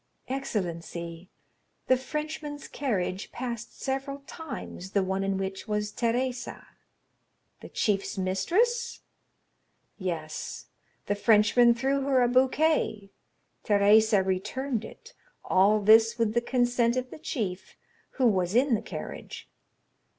"Excellency, 0.27 1.29
the 1.85 1.95
Frenchman's 1.95 2.67
carriage 2.67 3.31
passed 3.31 3.79
several 3.79 4.21
times 4.25 4.93
the 4.93 5.03
one 5.03 5.23
in 5.23 5.37
which 5.37 5.67
was 5.67 5.91
Teresa." 5.91 6.65
"The 7.59 7.69
chief's 7.69 8.17
mistress?" 8.17 9.01
"Yes. 9.99 10.65
The 11.05 11.13
Frenchman 11.13 11.75
threw 11.75 12.01
her 12.01 12.23
a 12.23 12.27
bouquet; 12.27 13.11
Teresa 13.63 14.23
returned 14.23 14.83
it—all 14.83 15.81
this 15.81 16.17
with 16.17 16.33
the 16.33 16.41
consent 16.41 16.97
of 16.97 17.11
the 17.11 17.19
chief, 17.19 17.77
who 18.13 18.25
was 18.25 18.55
in 18.55 18.73
the 18.73 18.81
carriage." 18.81 19.51